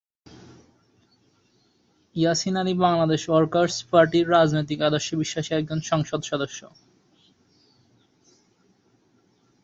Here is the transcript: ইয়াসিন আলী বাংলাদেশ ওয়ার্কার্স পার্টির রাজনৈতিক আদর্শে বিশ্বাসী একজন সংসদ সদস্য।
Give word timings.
ইয়াসিন 2.15 2.55
আলী 2.57 2.73
বাংলাদেশ 2.85 3.21
ওয়ার্কার্স 3.29 3.75
পার্টির 3.91 4.25
রাজনৈতিক 4.29 4.79
আদর্শে 4.81 5.13
বিশ্বাসী 5.15 5.51
একজন 5.53 5.79
সংসদ 5.81 6.21
সদস্য। 6.21 6.59